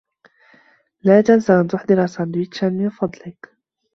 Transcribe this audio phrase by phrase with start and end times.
[1.03, 3.51] لا تنس أن تحضر ساندويشا من فضلك.